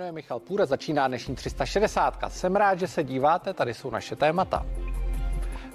[0.00, 2.18] Jmenuji Michal Půra, začíná dnešní 360.
[2.28, 4.66] Jsem rád, že se díváte, tady jsou naše témata.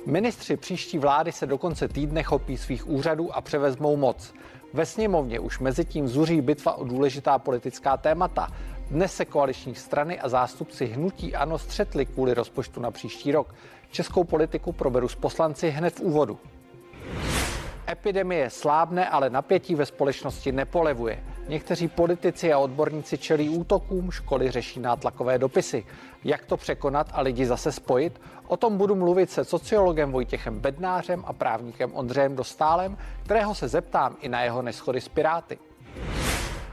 [0.06, 4.34] Ministři příští vlády se do konce týdne chopí svých úřadů a převezmou moc.
[4.74, 8.48] Ve sněmovně už mezi tím zuří bitva o důležitá politická témata.
[8.92, 13.56] Dnes se koaliční strany a zástupci hnutí ANO střetli kvůli rozpočtu na příští rok.
[13.92, 16.40] Českou politiku proberu s poslanci hned v úvodu.
[17.90, 21.35] Epidemie slábne, ale napětí ve společnosti nepolevuje.
[21.48, 25.86] Někteří politici a odborníci čelí útokům, školy řeší nátlakové dopisy.
[26.24, 28.22] Jak to překonat a lidi zase spojit?
[28.48, 34.16] O tom budu mluvit se sociologem Vojtěchem Bednářem a právníkem Ondřejem Dostálem, kterého se zeptám
[34.22, 35.58] i na jeho neschody s Piráty.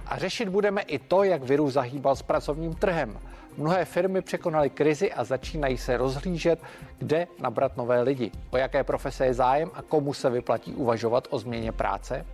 [0.06, 3.18] A řešit budeme i to, jak virus zahýbal s pracovním trhem.
[3.56, 6.60] Mnohé firmy překonaly krizi a začínají se rozhlížet,
[6.98, 8.30] kde nabrat nové lidi.
[8.50, 12.26] O jaké profese je zájem a komu se vyplatí uvažovat o změně práce?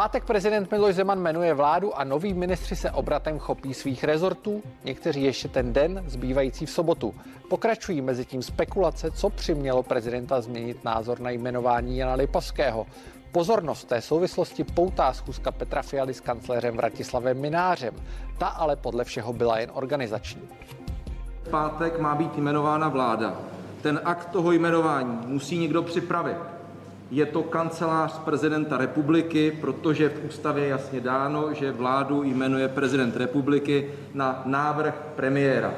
[0.00, 5.22] Pátek prezident Miloš Zeman jmenuje vládu a noví ministři se obratem chopí svých rezortů, někteří
[5.22, 7.14] ještě ten den, zbývající v sobotu.
[7.48, 12.86] Pokračují mezi tím spekulace, co přimělo prezidenta změnit názor na jmenování Jana Lipavského.
[13.32, 17.94] Pozornost té souvislosti poutá schůzka Petra Fialy s kancléřem Vratislavem Minářem.
[18.38, 20.42] Ta ale podle všeho byla jen organizační.
[21.42, 23.40] V pátek má být jmenována vláda.
[23.82, 26.59] Ten akt toho jmenování musí někdo připravit.
[27.10, 33.16] Je to kancelář prezidenta republiky, protože v ústavě je jasně dáno, že vládu jmenuje prezident
[33.16, 35.74] republiky na návrh premiéra.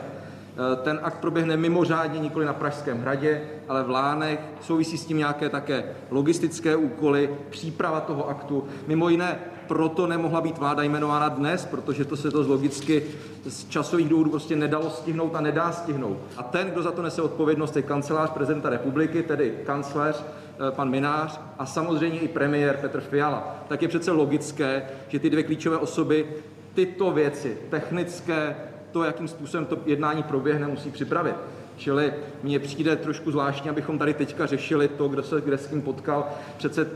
[0.53, 4.41] Eh, ten akt proběhne mimořádně nikoli na Pražském hradě, ale v Lánech.
[4.60, 8.64] Souvisí s tím nějaké také logistické úkoly, příprava toho aktu.
[8.86, 13.03] Mimo jiné, proto nemohla být vláda jmenována dnes, protože to se to z logicky
[13.47, 16.19] z časových důvodů prostě nedalo stihnout a nedá stihnout.
[16.36, 20.25] A ten, kdo za to nese odpovědnost, je kancelář prezidenta republiky, tedy kancléř
[20.70, 23.56] pan Minář a samozřejmě i premiér Petr Fiala.
[23.69, 26.27] Tak je přece logické, že ty dvě klíčové osoby
[26.75, 28.56] tyto věci technické,
[28.92, 31.37] to, jakým způsobem to jednání proběhne, musí připravit.
[31.77, 32.12] Čili
[32.43, 36.28] mně přijde trošku zvláštní, abychom tady teďka řešili to, kdo se kde s kým potkal.
[36.56, 36.91] Přece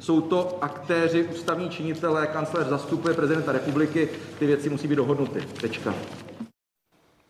[0.00, 4.08] jsou to aktéři, ústavní činitelé, kancléř zastupuje prezidenta republiky,
[4.38, 5.40] ty věci musí být dohodnuty.
[5.40, 5.94] Tečka.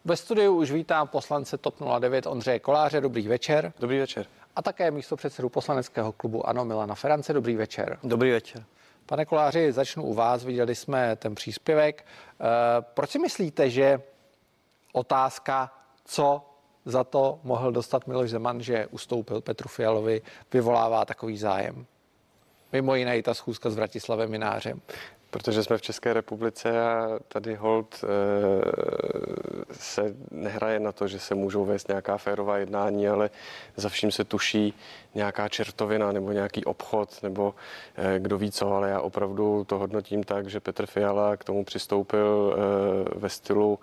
[0.05, 3.01] Ve studiu už vítám poslance TOP 09 Ondřeje Koláře.
[3.01, 3.73] Dobrý večer.
[3.81, 4.27] Dobrý večer.
[4.57, 7.33] A také místo předsedu poslaneckého klubu ANO Milana Ferance.
[7.33, 7.99] Dobrý večer.
[8.05, 8.65] Dobrý večer.
[9.07, 10.45] Pane Koláři, začnu u vás.
[10.45, 12.03] Viděli jsme ten příspěvek.
[12.03, 12.05] E,
[12.83, 14.03] proč si myslíte, že
[14.93, 15.75] otázka,
[16.05, 16.43] co
[16.85, 21.87] za to mohl dostat Miloš Zeman, že ustoupil Petru Fialovi, vyvolává takový zájem.
[22.73, 24.81] Mimo jiné i ta schůzka s Vratislavem Minářem.
[25.33, 28.09] Protože jsme v České republice a tady hold e,
[29.73, 33.31] se nehraje na to, že se můžou vést nějaká férová jednání, ale
[33.77, 34.75] za vším se tuší
[35.15, 37.55] nějaká čertovina nebo nějaký obchod nebo
[37.97, 41.65] e, kdo ví co, ale já opravdu to hodnotím tak, že Petr Fiala k tomu
[41.65, 43.79] přistoupil e, ve stylu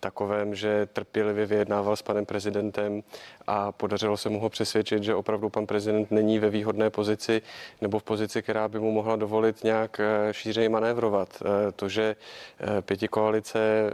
[0.00, 3.02] takovém, že trpělivě vyjednával s panem prezidentem
[3.46, 7.42] a podařilo se mu ho přesvědčit, že opravdu pan prezident není ve výhodné pozici
[7.80, 10.00] nebo v pozici, která by mu mohla dovolit nějak
[10.32, 11.42] šířeji manévrovat.
[11.76, 12.16] To, že
[12.80, 13.90] pěti koalice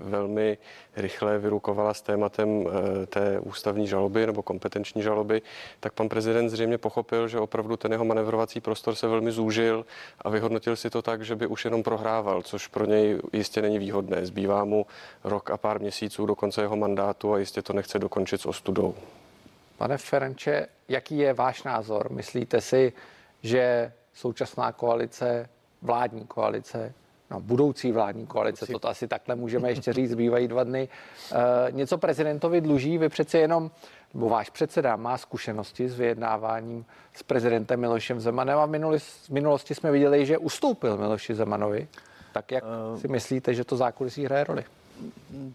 [0.00, 0.58] velmi
[0.96, 2.64] rychle vyrukovala s tématem
[3.06, 5.42] té ústavní žaloby nebo kompetenční žaloby,
[5.80, 9.86] tak pan prezident zřejmě pochopil, že opravdu ten jeho manevrovací prostor se velmi zúžil
[10.20, 13.78] a vyhodnotil si to tak, že by už jenom prohrával, což pro něj jistě není
[13.78, 14.26] výhodné.
[14.26, 14.86] Zbývá mu
[15.24, 18.94] rok a pár měsíců do konce jeho mandátu a jistě to nechce dokončit s ostudou.
[19.76, 22.12] Pane Ferenče, jaký je váš názor?
[22.12, 22.92] Myslíte si,
[23.42, 25.48] že současná koalice,
[25.82, 26.94] vládní koalice,
[27.30, 30.88] no, budoucí vládní koalice, to asi takhle můžeme ještě říct, zbývají dva dny,
[31.32, 33.70] e, něco prezidentovi dluží, vy přeci jenom,
[34.14, 39.90] nebo váš předseda má zkušenosti s vyjednáváním s prezidentem Milošem Zemanem a v minulosti jsme
[39.90, 41.88] viděli, že ustoupil Miloši Zemanovi.
[42.32, 44.64] Tak jak uh, si myslíte, že to zákulisí hraje roli?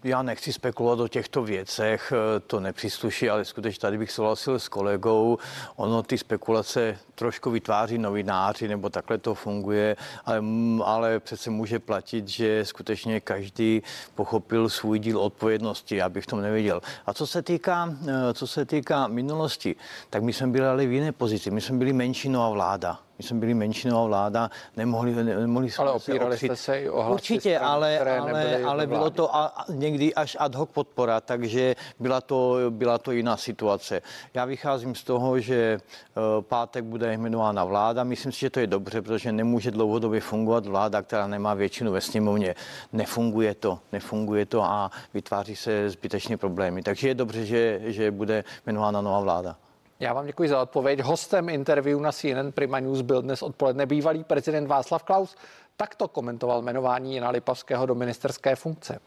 [0.04, 2.14] Já nechci spekulovat o těchto věcech,
[2.48, 5.38] to nepřísluší, ale skutečně tady bych souhlasil s kolegou.
[5.76, 9.96] Ono ty spekulace trošku vytváří novináři, nebo takhle to funguje,
[10.26, 10.44] ale,
[10.84, 13.82] ale přece může platit, že skutečně každý
[14.16, 16.82] pochopil svůj díl odpovědnosti, já bych tom nevěděl.
[17.06, 17.96] A co se týká,
[18.34, 19.76] co se týká minulosti,
[20.10, 21.52] tak my jsme byli ale v jiné pozici.
[21.52, 25.92] My jsme byli menšinová vláda my jsme byli menšinová vláda, nemohli, ne, nemohli jsme Ale
[25.92, 29.66] opírali se jste se i o Určitě, stran, ale, ale, ale bylo to a, a
[29.72, 34.02] někdy až ad hoc podpora, takže byla to, byla to jiná situace.
[34.34, 38.04] Já vycházím z toho, že uh, pátek bude jmenována vláda.
[38.04, 42.02] Myslím si, že to je dobře, protože nemůže dlouhodobě fungovat vláda, která nemá většinu ve
[42.02, 42.56] sněmovně.
[42.94, 46.82] Nefunguje to, nefunguje to a vytváří se zbytečně problémy.
[46.82, 49.56] Takže je dobře, že, že bude jmenována nová vláda.
[50.02, 51.00] Já vám děkuji za odpověď.
[51.00, 55.36] Hostem interview na CNN Prima News byl dnes odpoledne bývalý prezident Václav Klaus.
[55.78, 59.00] Takto komentoval jmenování Jana Lipavského do ministerské funkce.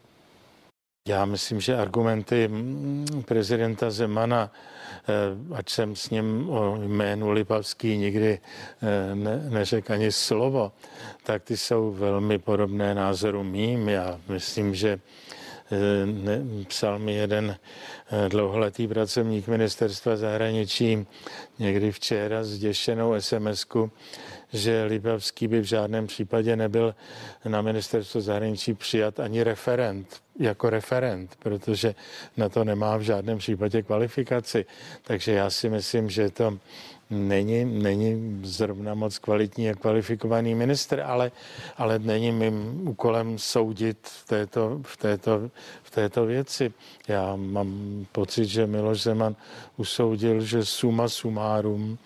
[1.09, 2.51] Já myslím, že argumenty
[3.25, 4.53] prezidenta Zemana,
[5.09, 8.39] eh, ať jsem s ním o jménu Lipavský nikdy
[8.83, 10.73] eh, ne, neřekl ani slovo,
[11.23, 13.89] tak ty jsou velmi podobné názoru mým.
[13.89, 15.01] Já myslím, že
[16.05, 17.57] ne, psal mi jeden
[18.29, 21.07] dlouholetý pracovník ministerstva zahraničí
[21.59, 23.91] někdy včera zděšenou SMS-ku,
[24.55, 26.95] že Libavský by v žádném případě nebyl
[27.45, 31.95] na ministerstvo zahraničí přijat ani referent, jako referent, protože
[32.37, 34.65] na to nemá v žádném případě kvalifikaci.
[35.03, 36.59] Takže já si myslím, že to
[37.11, 41.33] není, není zrovna moc kvalitní a kvalifikovaný minister, ale,
[41.77, 45.51] ale není mým úkolem soudit v této, v, této,
[45.83, 46.73] v této věci.
[47.09, 49.37] Já mám pocit, že Miloš Zeman
[49.77, 51.99] usoudil, že suma sumárum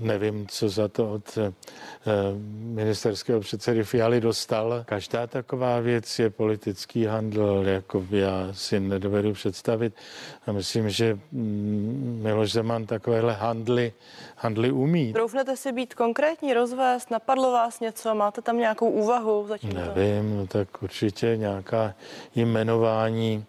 [0.00, 1.52] nevím, co za to od eh,
[2.50, 4.84] ministerského předsedy Fialy dostal.
[4.86, 9.94] Každá taková věc je politický handl, jako já si nedovedu představit.
[10.46, 13.92] A myslím, že mm, Miloš Zeman takovéhle handly,
[14.36, 15.12] handly umí.
[15.12, 19.72] Troufnete si být konkrétní, rozvést, napadlo vás něco, máte tam nějakou úvahu zatím?
[19.72, 21.94] Nevím, no tak určitě nějaká
[22.34, 23.44] jmenování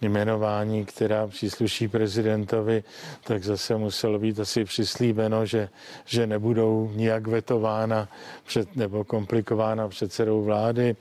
[0.00, 2.84] jmenování, která přísluší prezidentovi,
[3.24, 5.68] tak zase muselo být asi přislíbeno, že,
[6.04, 8.08] že nebudou nijak vetována
[8.44, 10.96] před, nebo komplikována předsedou vlády.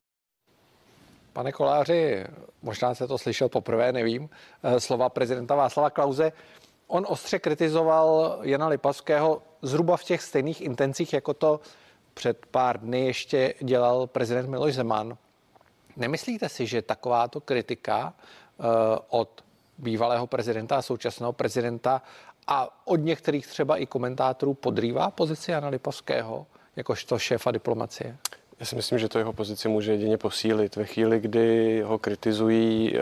[1.33, 2.25] Pane Koláři,
[2.61, 4.29] možná se to slyšel poprvé, nevím,
[4.63, 6.31] eh, slova prezidenta Václava Klauze.
[6.87, 11.59] On ostře kritizoval Jana Lipavského zhruba v těch stejných intencích, jako to
[12.13, 15.17] před pár dny ještě dělal prezident Miloš Zeman.
[15.97, 18.13] Nemyslíte si, že takováto kritika
[19.09, 19.43] od
[19.77, 22.01] bývalého prezidenta a současného prezidenta
[22.47, 28.17] a od některých třeba i komentátorů podrývá pozici Jana Lipavského jakožto šéfa diplomacie?
[28.59, 30.75] Já si myslím, že to jeho pozici může jedině posílit.
[30.75, 33.01] Ve chvíli, kdy ho kritizují e,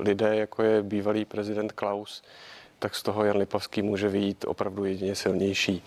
[0.00, 2.22] lidé, jako je bývalý prezident Klaus,
[2.84, 5.82] tak z toho Jan Lipavský může vyjít opravdu jedině silnější.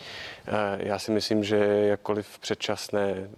[0.47, 3.29] Eh, já si myslím, že jakkoliv předčasné eh,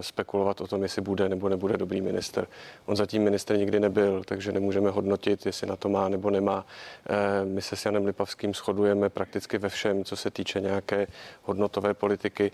[0.00, 2.46] spekulovat o tom, jestli bude nebo nebude dobrý minister.
[2.86, 6.66] On zatím minister nikdy nebyl, takže nemůžeme hodnotit, jestli na to má nebo nemá.
[7.08, 11.06] Eh, my se s Janem Lipavským shodujeme prakticky ve všem, co se týče nějaké
[11.42, 12.52] hodnotové politiky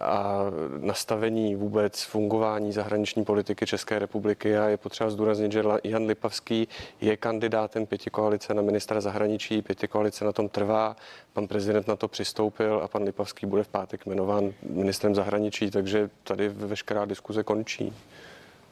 [0.00, 0.42] a
[0.80, 4.58] nastavení vůbec fungování zahraniční politiky České republiky.
[4.58, 6.68] A je potřeba zdůraznit, že Jan Lipavský
[7.00, 9.62] je kandidátem pěti koalice na ministra zahraničí.
[9.62, 10.96] Pěti koalice na tom trvá.
[11.32, 16.10] Pan prezident na to přistoupil a pan Lipavský bude v pátek jmenován ministrem zahraničí, takže
[16.24, 17.92] tady veškerá diskuze končí.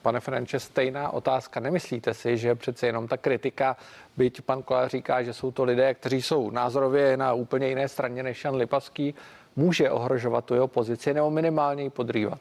[0.03, 1.61] Pane Franče, stejná otázka.
[1.61, 3.77] Nemyslíte si, že přece jenom ta kritika,
[4.17, 8.23] byť pan Kolář říká, že jsou to lidé, kteří jsou názorově na úplně jiné straně
[8.23, 9.15] než Jan Lipavský,
[9.57, 12.39] může ohrožovat tu jeho pozici nebo minimálně ji podrývat?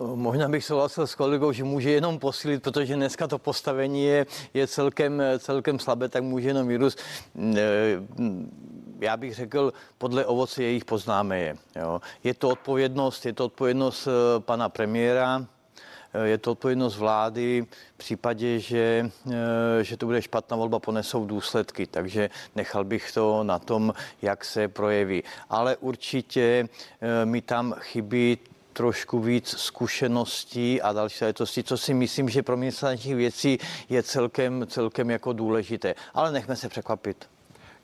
[0.00, 4.66] Možná bych souhlasil s kolegou, že může jenom posílit, protože dneska to postavení je, je
[4.66, 6.98] celkem, celkem slabé, tak může jenom vyrůst.
[9.00, 11.56] Já bych řekl, podle ovoce jejich poznáme je.
[11.76, 12.00] Jo.
[12.24, 15.46] Je to odpovědnost, je to odpovědnost eh, pana premiéra,
[16.14, 21.26] eh, je to odpovědnost vlády v případě, že, eh, že to bude špatná volba, ponesou
[21.26, 25.22] důsledky, takže nechal bych to na tom, jak se projeví.
[25.50, 26.68] Ale určitě
[27.24, 28.38] mi tam chybí
[28.80, 32.70] trošku víc zkušeností a další záležitostí, co si myslím, že pro mě
[33.14, 33.58] věcí
[33.88, 35.94] je celkem, celkem jako důležité.
[36.14, 37.30] Ale nechme se překvapit.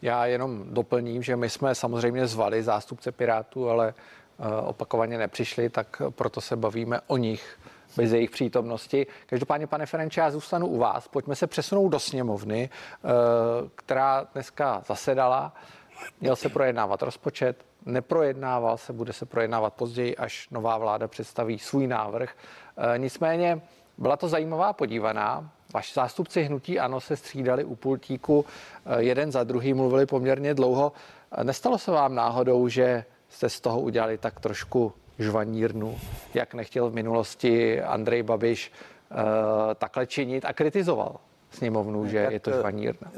[0.03, 6.03] Já jenom doplním, že my jsme samozřejmě zvali zástupce Pirátů, ale eh, opakovaně nepřišli, tak
[6.11, 7.59] proto se bavíme o nich
[7.97, 9.07] bez jejich přítomnosti.
[9.27, 11.09] Každopádně, pane Ferenče, já zůstanu u vás.
[11.09, 13.09] Pojďme se přesunout do sněmovny, eh,
[13.75, 15.55] která dneska zasedala.
[16.21, 21.87] Měl se projednávat rozpočet, neprojednával se, bude se projednávat později, až nová vláda představí svůj
[21.87, 22.31] návrh.
[22.95, 23.61] E, nicméně
[23.99, 25.51] byla to zajímavá podívaná.
[25.75, 28.45] Vaši zástupci hnutí ANO se střídali u pultíku,
[28.87, 30.93] e, jeden za druhý mluvili poměrně dlouho.
[31.33, 35.99] E, nestalo se vám náhodou, že jste z toho udělali tak trošku žvanírnu,
[36.35, 38.73] jak nechtěl v minulosti Andrej Babiš
[39.75, 41.17] takhle činit a kritizoval
[41.51, 43.11] sněmovnu, že je to žvanírna?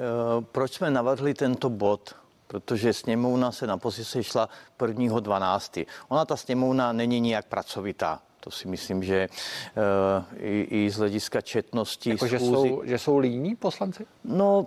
[0.53, 2.15] Proč jsme navrhli tento bod?
[2.49, 5.87] Protože sněmovna se naposledy sešla 1.12.
[6.09, 8.23] Ona ta sněmovna není nijak pracovitá.
[8.41, 13.19] To si myslím, že uh, i, i z hlediska četnosti jako, že jsou, že jsou
[13.19, 14.07] líní poslanci?
[14.25, 14.67] No,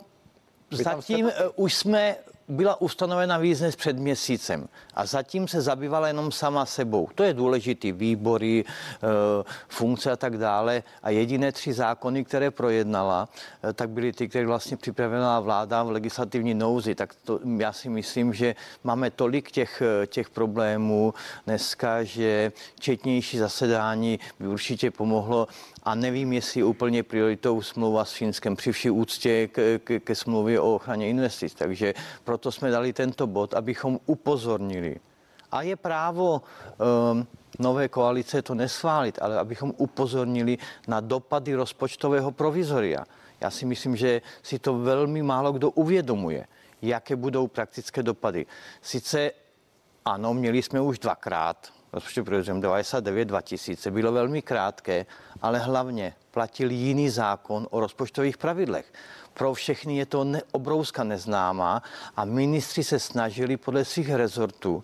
[0.71, 2.15] Vy zatím uh, už jsme
[2.51, 7.09] byla ustanovena víc než před měsícem a zatím se zabývala jenom sama sebou.
[7.15, 9.07] To je důležitý, výbory, eh,
[9.67, 10.83] funkce a tak dále.
[11.03, 13.29] A jediné tři zákony, které projednala,
[13.63, 16.95] eh, tak byly ty, které vlastně připravila vláda v legislativní nouzi.
[16.95, 21.13] Tak to, já si myslím, že máme tolik těch, eh, těch problémů
[21.45, 25.47] dneska, že četnější zasedání by určitě pomohlo
[25.83, 30.59] a nevím, jestli úplně prioritou smlouva s Finskem při vší úctě ke, ke, ke smlouvě
[30.59, 31.53] o ochraně investic.
[31.53, 34.95] Takže proto jsme dali tento bod, abychom upozornili.
[35.51, 36.41] A je právo
[37.11, 37.27] um,
[37.59, 40.57] nové koalice to neschválit, ale abychom upozornili
[40.87, 43.03] na dopady rozpočtového provizoria.
[43.41, 46.47] Já si myslím, že si to velmi málo kdo uvědomuje,
[46.81, 48.45] jaké budou praktické dopady.
[48.81, 49.31] Sice
[50.05, 55.05] ano, měli jsme už dvakrát rozpočtu provizorium 99 2000, bylo velmi krátké,
[55.41, 58.93] ale hlavně platil jiný zákon o rozpočtových pravidlech.
[59.33, 61.83] Pro všechny je to ne, obrovská neznámá
[62.15, 64.83] a ministři se snažili podle svých rezortů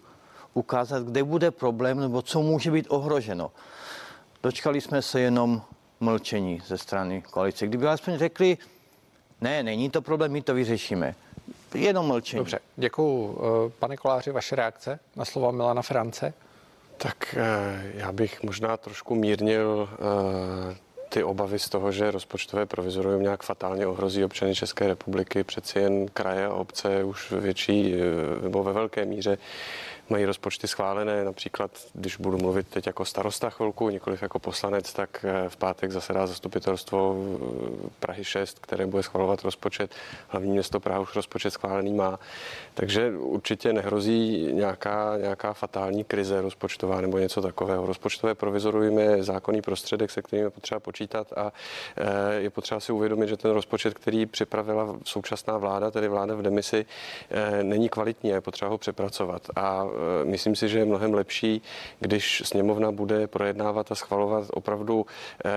[0.54, 3.52] ukázat, kde bude problém nebo co může být ohroženo.
[4.44, 5.62] Dočkali jsme se jenom
[6.00, 7.68] mlčení ze strany koalice.
[7.68, 8.58] Kdyby alespoň řekli,
[9.42, 11.16] ne, není to problém, my to vyřešíme.
[11.74, 12.38] Jenom mlčení.
[12.38, 13.40] Dobře, děkuji.
[13.40, 16.34] Eh, pane Koláři, vaše reakce na slova Milana France?
[16.98, 20.78] Tak eh, já bych možná trošku mírnil eh,
[21.10, 25.44] ty obavy z toho, že rozpočtové provizorium nějak fatálně ohrozí občany České republiky.
[25.44, 27.96] Přeci jen kraje a obce už větší
[28.42, 29.38] nebo ve velké míře
[30.10, 31.24] mají rozpočty schválené.
[31.24, 35.92] Například, když budu mluvit teď jako starosta chvilku, nikoliv jako poslanec, tak eh, v pátek
[35.92, 39.96] zasedá zastupitelstvo eh, Prahy 6, které bude schvalovat rozpočet.
[40.28, 42.20] Hlavní město Praha už rozpočet schválený má.
[42.74, 47.86] Takže určitě nehrozí nějaká, nějaká fatální krize rozpočtová nebo něco takového.
[47.86, 51.52] Rozpočtové provizorium je zákonný prostředek, se kterým je potřeba počítat a
[51.98, 56.42] eh, je potřeba si uvědomit, že ten rozpočet, který připravila současná vláda, tedy vláda v
[56.42, 56.86] demisi,
[57.62, 59.42] není kvalitní a je potřeba ho přepracovat.
[59.56, 59.86] A
[60.24, 61.62] myslím si, že je mnohem lepší,
[62.00, 65.06] když sněmovna bude projednávat a schvalovat opravdu
[65.46, 65.52] eh,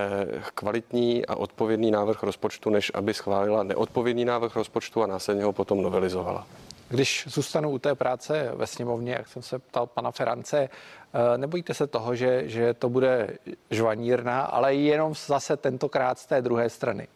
[0.55, 5.81] kvalitní a odpovědný návrh rozpočtu, než aby schválila neodpovědný návrh rozpočtu a následně ho potom
[5.81, 6.47] novelizovala.
[6.89, 10.69] Když zůstanu u té práce ve sněmovně, jak jsem se ptal pana Ferance,
[11.13, 13.37] eh, nebojíte se toho, že, že to bude
[13.69, 17.07] žvanírna, ale jenom zase tentokrát z té druhé strany?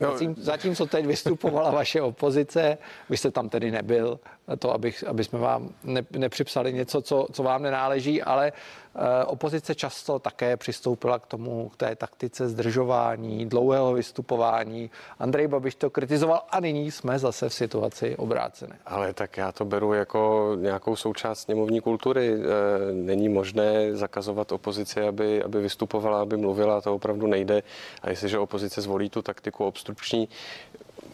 [0.00, 2.78] Zatím, zatímco teď vystupovala vaše opozice,
[3.10, 4.20] vy jste tam tedy nebyl,
[4.58, 8.52] to, abych, aby jsme vám ne, nepřipsali něco, co, co vám nenáleží, ale
[8.94, 14.90] Eh, opozice často také přistoupila k tomu, k té taktice zdržování, dlouhého vystupování.
[15.18, 18.78] Andrej Babiš to kritizoval a nyní jsme zase v situaci obrácené.
[18.86, 22.34] Ale tak já to beru jako nějakou součást sněmovní kultury.
[22.34, 27.62] Eh, není možné zakazovat opozici, aby, aby vystupovala, aby mluvila, to opravdu nejde.
[28.02, 30.28] A jestliže opozice zvolí tu taktiku obstrukční,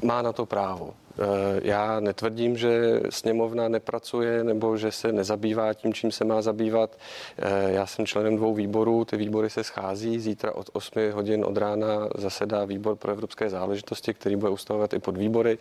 [0.02, 0.94] má na to právo.
[1.18, 6.98] Eh, já netvrdím, že sněmovna nepracuje nebo že se nezabývá tím, čím se má zabývat.
[7.38, 10.20] Eh, já jsem členem dvou výborů, ty výbory se schází.
[10.20, 14.98] Zítra od 8 hodin od rána zasedá výbor pro evropské záležitosti, který bude ustavovat i
[14.98, 15.58] podvýbory.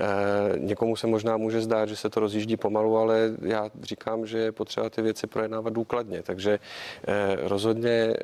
[0.00, 0.04] Eh,
[0.58, 4.52] někomu se možná může zdát, že se to rozjíždí pomalu, ale já říkám, že je
[4.52, 6.22] potřeba ty věci projednávat důkladně.
[6.22, 6.58] Takže
[7.42, 8.14] rozhodně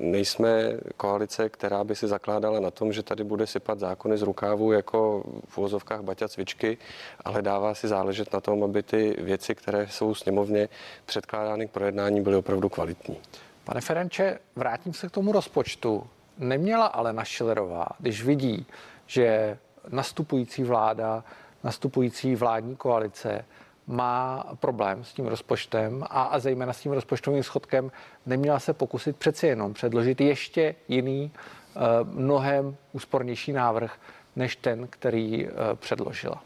[0.00, 4.72] nejsme koalice, která by si zakládala na tom, že tady bude sypat zákony z rukávu
[4.72, 6.78] jako v uvozovkách Baťa a cvičky,
[7.24, 10.68] ale dává si záležet na tom, aby ty věci, které jsou sněmovně
[11.06, 13.16] předkládány k projednání, byly opravdu kvalitní.
[13.64, 16.06] Pane Ferenče, vrátím se k tomu rozpočtu.
[16.38, 18.66] Neměla Alena Šilerová, když vidí,
[19.06, 21.24] že nastupující vláda,
[21.64, 23.44] nastupující vládní koalice
[23.86, 27.92] má problém s tím rozpočtem a, a zejména s tím rozpočtovým schodkem,
[28.26, 33.98] neměla se pokusit přeci jenom předložit ještě jiný, eh, mnohem úspornější návrh,
[34.36, 36.42] než ten, který eh, předložila.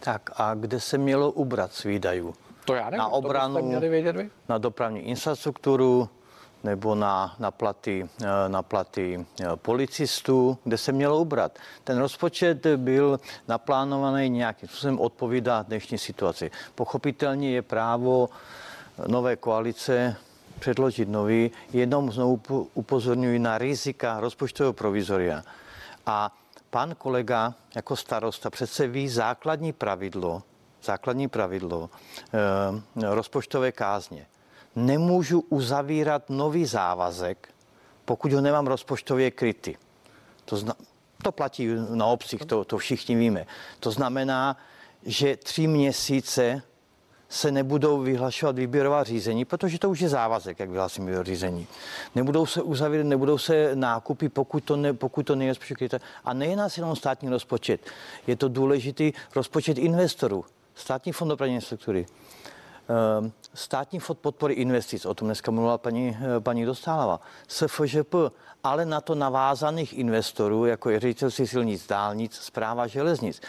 [0.00, 2.34] Tak a kde se mělo ubrat z výdajů?
[2.64, 4.30] To já nevím, na obranu, to měli vědět vy?
[4.48, 6.08] na dopravní infrastrukturu,
[6.64, 11.58] nebo na, na, platy, eh, na platy eh, policistů, kde se mělo ubrat.
[11.84, 16.50] Ten rozpočet byl naplánovaný nějakým způsobem odpovídá dnešní situaci.
[16.74, 18.28] Pochopitelně je právo
[19.06, 20.16] nové koalice
[20.58, 22.40] předložit nový, jenom znovu
[22.74, 25.42] upozorňuji na rizika rozpočtového provizoria.
[26.06, 26.32] A
[26.74, 30.42] pan kolega jako starosta přece ví základní pravidlo,
[30.82, 31.90] základní pravidlo
[32.98, 34.26] e, rozpočtové kázně.
[34.76, 37.48] Nemůžu uzavírat nový závazek,
[38.04, 39.76] pokud ho nemám rozpočtově kryty.
[40.44, 40.74] To, zna,
[41.22, 43.46] to platí na obcích, to, to všichni víme.
[43.80, 44.56] To znamená,
[45.02, 46.62] že tři měsíce
[47.28, 51.66] se nebudou vyhlašovat výběrová řízení, protože to už je závazek, jak vyhlásím výběrové řízení.
[52.14, 55.54] Nebudou se uzavírat, nebudou se nákupy, pokud to, ne, pokud to nejde
[56.24, 57.80] A nejedná se jenom státní rozpočet.
[58.26, 60.44] Je to důležitý rozpočet investorů.
[60.74, 62.06] Státní fond dopravní struktury,
[62.88, 68.14] ehm, Státní fond podpory investic, o tom dneska mluvila paní, eh, paní Dostálova, SFŽP,
[68.64, 73.40] ale na to navázaných investorů, jako je ředitelství silnic, dálnic, zpráva železnic.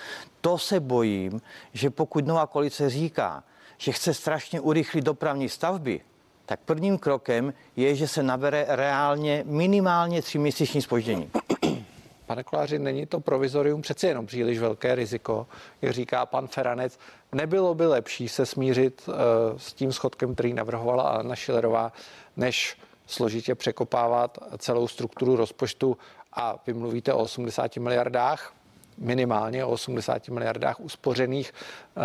[0.42, 1.42] To se bojím,
[1.74, 3.44] že pokud nová koalice říká,
[3.78, 6.02] že chce strašně urychlit dopravní stavby,
[6.46, 11.32] tak prvním krokem je, že se nabere reálně minimálně tři měsíční spoždění.
[12.26, 15.48] Pane Koláři, není to provizorium přece jenom příliš velké riziko,
[15.82, 17.00] jak říká pan Feranec.
[17.32, 19.14] Nebylo by lepší se smířit uh,
[19.58, 21.92] s tím schodkem, který navrhovala Anna Šilerová,
[22.38, 22.78] než
[23.08, 25.98] složitě překopávat celou strukturu rozpočtu
[26.34, 28.54] a vy mluvíte o 80 miliardách,
[28.98, 31.54] minimálně o 80 miliardách uspořených.
[31.98, 32.04] Uh,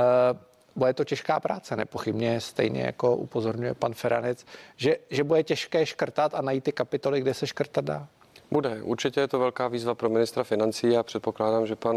[0.81, 4.47] bude to těžká práce, nepochybně, stejně jako upozorňuje pan Feranec,
[4.77, 8.09] že, že bude těžké škrtat a najít ty kapitoly, kde se škrtat dá.
[8.51, 8.83] Bude.
[8.83, 11.97] Určitě je to velká výzva pro ministra financí a předpokládám, že pan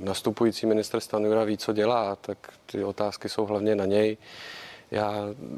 [0.00, 4.16] nastupující minister Stanura ví, co dělá, tak ty otázky jsou hlavně na něj.
[4.92, 5.14] Já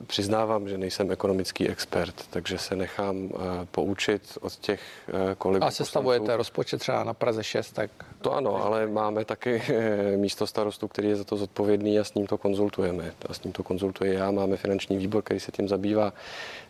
[0.06, 3.30] přiznávám, že nejsem ekonomický expert, takže se nechám uh,
[3.70, 5.64] poučit od těch uh, kolegů.
[5.64, 7.90] A sestavujete rozpočet třeba na Praze 6, tak...
[8.20, 12.14] To ano, ale máme taky uh, místo starostu, který je za to zodpovědný a s
[12.14, 13.12] ním to konzultujeme.
[13.28, 16.12] A s ním to konzultuji já, máme finanční výbor, který se tím zabývá.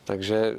[0.05, 0.55] Takže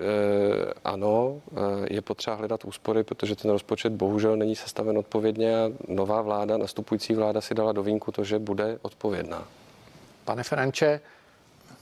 [0.83, 1.41] ano,
[1.89, 7.13] je potřeba hledat úspory, protože ten rozpočet bohužel není sestaven odpovědně a nová vláda, nastupující
[7.13, 9.47] vláda si dala do vínku to, že bude odpovědná.
[10.25, 11.01] Pane Feranče,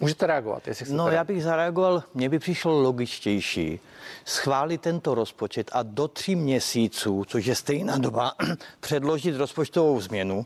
[0.04, 0.98] Můžete reagovat, jestli chcete.
[0.98, 3.80] No, já bych zareagoval, mně by přišlo logičtější
[4.26, 8.34] schválit tento rozpočet a do tří měsíců, což je stejná doba,
[8.80, 10.46] předložit rozpočtovou změnu,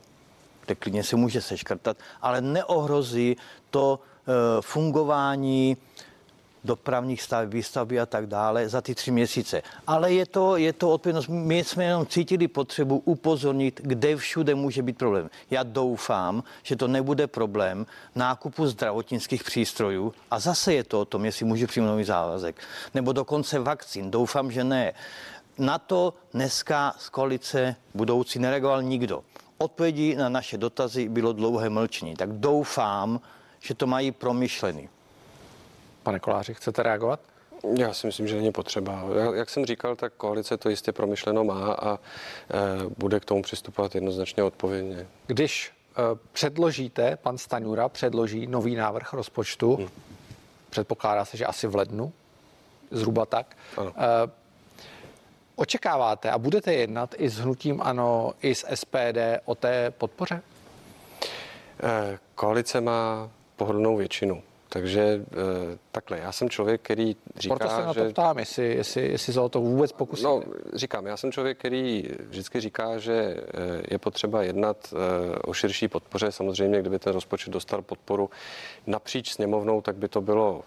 [0.66, 3.36] kde klidně se může seškrtat, ale neohrozí
[3.70, 5.76] to uh, fungování
[6.64, 9.62] dopravních staveb, výstavby a tak dále za ty tři měsíce.
[9.86, 11.28] Ale je to, je to odpovědnost.
[11.28, 15.30] My jsme jenom cítili potřebu upozornit, kde všude může být problém.
[15.50, 21.24] Já doufám, že to nebude problém nákupu zdravotnických přístrojů a zase je to o tom,
[21.24, 22.60] jestli může přijmout nový závazek.
[22.94, 24.10] Nebo dokonce vakcín.
[24.10, 24.92] Doufám, že ne.
[25.58, 29.22] Na to dneska z koalice budoucí nereagoval nikdo.
[29.58, 32.14] Odpovědi na naše dotazy bylo dlouhé mlčení.
[32.14, 33.20] Tak doufám,
[33.60, 34.88] že to mají promyšlený.
[36.02, 37.20] Pane Koláři, chcete reagovat?
[37.78, 39.04] Já si myslím, že není potřeba.
[39.34, 41.98] Jak jsem říkal, tak koalice to jistě promyšleno má a e,
[42.98, 45.06] bude k tomu přistupovat jednoznačně odpovědně.
[45.26, 49.88] Když e, předložíte, pan Staňura předloží nový návrh rozpočtu, hmm.
[50.70, 52.12] předpokládá se, že asi v lednu,
[52.90, 53.56] zhruba tak.
[53.76, 53.92] Ano.
[53.96, 54.30] E,
[55.56, 60.42] očekáváte a budete jednat i s hnutím ANO, i s SPD o té podpoře?
[62.34, 64.42] Koalice má pohodlnou většinu.
[64.68, 69.08] Takže eh, takhle, já jsem člověk, který říká, Proto se na to ptám, jestli, jestli,
[69.08, 70.24] jestli se o to vůbec pokusí.
[70.24, 75.54] No, říkám, já jsem člověk, který vždycky říká, že eh, je potřeba jednat eh, o
[75.54, 76.32] širší podpoře.
[76.32, 78.30] Samozřejmě, kdyby ten rozpočet dostal podporu
[78.86, 80.62] napříč sněmovnou, tak by to bylo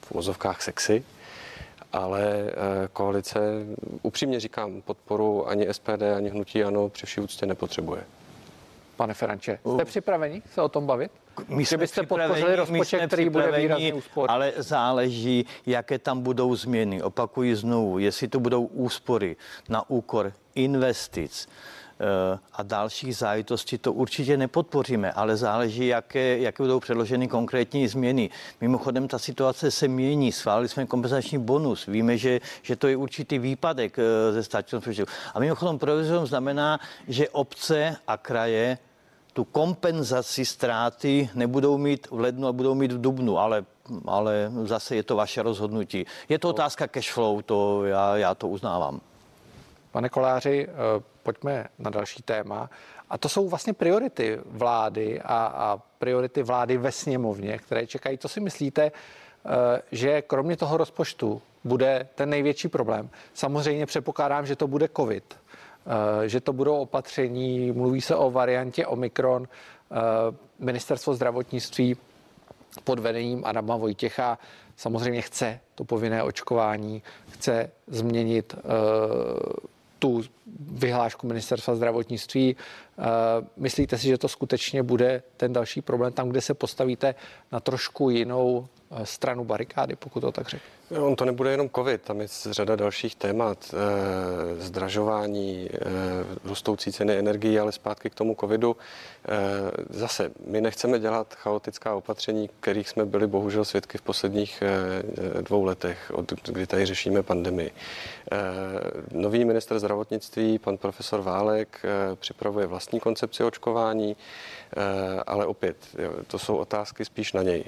[0.00, 1.04] v uvozovkách sexy,
[1.92, 2.50] ale
[2.92, 3.40] koalice,
[4.02, 8.04] upřímně říkám, podporu ani SPD, ani hnutí ANO při vší úctě nepotřebuje.
[8.96, 11.21] Pane Feranče, jste připraveni se o tom bavit?
[11.48, 14.30] My jsme byste podpořili rozpočet, který bude výrazně úspor.
[14.30, 17.02] Ale záleží, jaké tam budou změny.
[17.02, 19.36] Opakuji znovu, jestli to budou úspory
[19.68, 21.48] na úkor investic,
[22.00, 28.30] eh, a dalších zájitostí to určitě nepodpoříme, ale záleží, jaké, jaké budou předloženy konkrétní změny.
[28.60, 30.32] Mimochodem, ta situace se mění.
[30.32, 31.86] Schválili jsme kompenzační bonus.
[31.86, 35.04] Víme, že, že to je určitý výpadek eh, ze státního rozpočtu.
[35.34, 38.78] A mimochodem, provizorium znamená, že obce a kraje
[39.32, 43.64] tu kompenzaci ztráty nebudou mít v lednu a budou mít v dubnu, ale,
[44.06, 46.06] ale zase je to vaše rozhodnutí.
[46.28, 49.00] Je to otázka cash flow, to já, já to uznávám.
[49.92, 52.70] Pane Koláři, eh, pojďme na další téma.
[53.10, 58.18] A to jsou vlastně priority vlády a, a priority vlády ve sněmovně, které čekají.
[58.18, 63.10] Co si myslíte, eh, že kromě toho rozpočtu bude ten největší problém?
[63.34, 65.36] Samozřejmě předpokládám, že to bude COVID.
[65.86, 69.96] Eh, že to budou opatření, mluví se o variantě Omikron, eh,
[70.58, 71.96] ministerstvo zdravotnictví
[72.84, 74.38] pod vedením Adama Vojtěcha
[74.76, 78.60] samozřejmě chce to povinné očkování, chce změnit eh,
[79.98, 80.22] tu
[80.60, 82.56] vyhlášku ministerstva zdravotnictví.
[83.56, 87.14] Myslíte si, že to skutečně bude ten další problém tam, kde se postavíte
[87.52, 88.68] na trošku jinou
[89.04, 90.68] stranu barikády, pokud to tak řeknu?
[91.00, 95.68] On to nebude jenom covid, tam je řada dalších témat, e, zdražování,
[96.44, 98.76] rostoucí ceny energií, ale zpátky k tomu covidu.
[99.90, 104.62] Zase, my nechceme dělat chaotická opatření, kterých jsme byli bohužel svědky v posledních
[105.40, 107.70] dvou letech, od kdy tady řešíme pandemii.
[109.12, 111.82] Nový minister zdravotnictví, pan profesor Válek,
[112.14, 114.16] připravuje vlastní koncepci očkování,
[115.26, 115.76] ale opět,
[116.26, 117.64] to jsou otázky spíš na něj.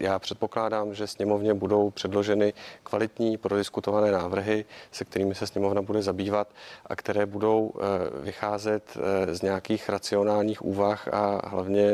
[0.00, 2.52] Já předpokládám, že sněmovně budou předloženy
[2.82, 6.48] kvalitní prodiskutované návrhy, se kterými se sněmovna bude zabývat
[6.86, 7.72] a které budou
[8.20, 8.96] vycházet
[9.32, 11.90] z nějakých racionálních úvah a hlavně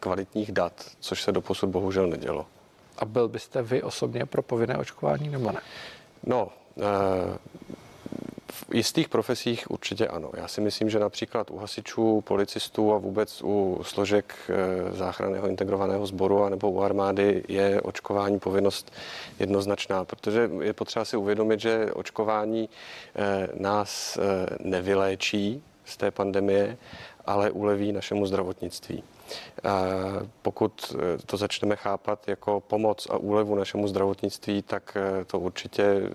[0.00, 2.46] kvalitních dat, což se doposud bohužel nedělo.
[2.98, 5.60] A byl byste vy osobně pro povinné očkování nebo ne?
[6.26, 6.48] No,
[6.78, 7.38] eh,
[8.68, 10.30] v jistých profesích určitě ano.
[10.36, 16.06] Já si myslím, že například u hasičů, policistů a vůbec u složek eh, záchranného integrovaného
[16.06, 18.92] sboru a nebo u armády je očkování povinnost
[19.38, 22.68] jednoznačná, protože je potřeba si uvědomit, že očkování
[23.14, 24.18] eh, nás
[24.60, 26.76] nevyléčí z té pandemie,
[27.26, 29.02] ale uleví našemu zdravotnictví.
[30.42, 35.82] Pokud eh, to začneme chápat jako pomoc a úlevu našemu zdravotnictví, tak eh, to určitě
[35.82, 36.08] eh,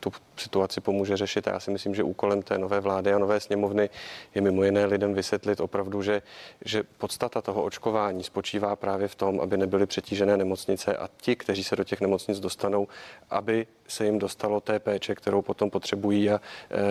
[0.00, 1.48] tu situaci pomůže řešit.
[1.48, 3.90] A já si myslím, že úkolem té nové vlády a nové sněmovny
[4.34, 6.22] je mimo jiné lidem vysvětlit opravdu, že,
[6.64, 11.64] že podstata toho očkování spočívá právě v tom, aby nebyly přetížené nemocnice a ti, kteří
[11.64, 12.88] se do těch nemocnic dostanou,
[13.30, 16.40] aby se jim dostalo té péče, kterou potom potřebují a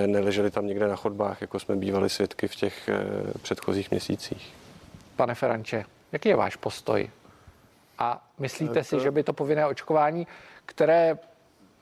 [0.06, 2.90] neleželi tam někde na chodbách, jako jsme bývali svědky v těch
[3.42, 4.57] předchozích měsících.
[5.18, 7.10] Pane Feranče, jaký je váš postoj?
[7.98, 10.28] A myslíte si, že by to povinné očkování,
[10.66, 11.18] které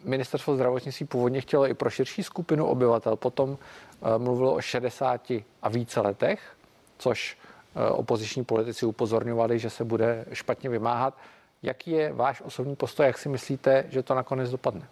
[0.03, 3.57] ministerstvo zdravotnictví původně chtělo i pro širší skupinu obyvatel, potom uh,
[4.17, 6.55] mluvilo o 60 a více letech,
[6.97, 7.37] což
[7.75, 11.17] uh, opoziční politici upozorňovali, že se bude špatně vymáhat.
[11.63, 14.87] Jaký je váš osobní postoj, jak si myslíte, že to nakonec dopadne?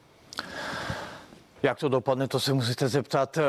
[1.66, 3.42] Jak to dopadne, to se musíte zeptat eh,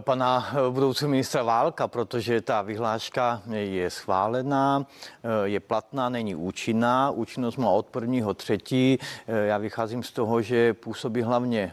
[0.00, 4.86] pana eh, budoucího ministra Válka, protože ta vyhláška je schválená,
[5.24, 7.10] eh, je platná, není účinná.
[7.10, 8.98] Účinnost má od prvního třetí.
[9.26, 11.72] Já vycházím z toho, že působí hlavně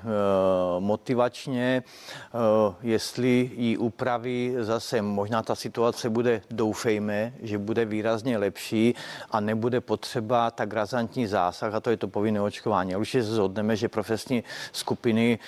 [0.80, 1.84] motivačně.
[2.82, 8.96] Jestli ji upraví zase, možná ta situace bude, doufejme, že bude výrazně lepší
[9.32, 12.96] a nebude potřeba tak razantní zásah, a to je to povinné očkování.
[12.96, 15.40] Už se zhodneme, že profesní skupiny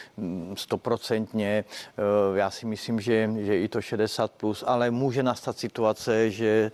[0.53, 1.65] stoprocentně.
[1.65, 6.71] Eh, já si myslím, že, že i to 60 plus, ale může nastat situace, že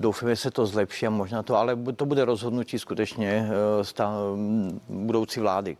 [0.00, 4.12] Doufáme, že se to zlepší a možná to, ale to bude rozhodnutí skutečně eh, sta,
[4.34, 5.76] mm, budoucí vlády.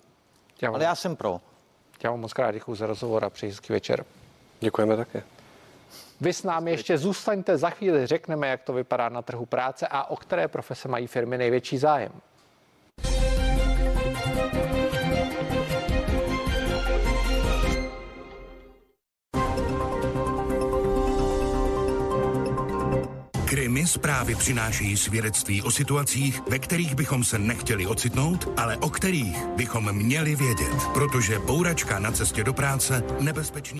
[0.63, 1.41] Já vám, ale já jsem pro.
[2.03, 4.05] Já vám moc krát děkuji za rozhovor a přeji hezký večer.
[4.61, 5.23] Děkujeme také.
[6.21, 10.11] Vy s námi ještě zůstaňte, za chvíli řekneme, jak to vypadá na trhu práce a
[10.11, 12.13] o které profese mají firmy největší zájem.
[23.81, 29.37] Krimi zprávy přinášejí svědectví o situacích, ve kterých bychom se nechtěli ocitnout, ale o kterých
[29.57, 33.79] bychom měli vědět, protože bouračka na cestě do práce nebezpečný